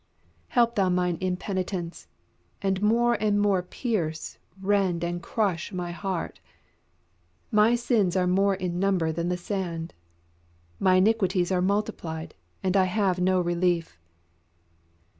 [0.47, 2.07] Help Thou mine impenitence,
[2.59, 6.39] and more and more pierce, rend, and crush my heart.
[7.51, 9.93] My sins are more in number than the sand.
[10.79, 12.33] My iniquities are multiplied,
[12.63, 13.99] and I have no relief."